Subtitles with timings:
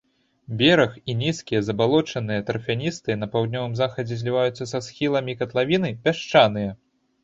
[0.61, 6.79] Бераг і нізкія, забалочаныя, тарфяністыя, на паўднёвым захадзе зліваюцца са схіламі катлавіны, пясчаныя.